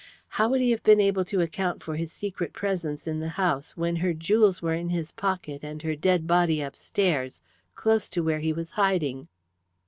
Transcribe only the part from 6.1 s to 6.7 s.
body